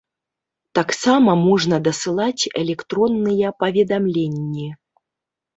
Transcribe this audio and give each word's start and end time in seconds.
Таксама 0.79 1.35
можна 1.49 1.75
дасылаць 1.87 2.47
электронныя 2.63 3.47
паведамленні. 3.65 4.67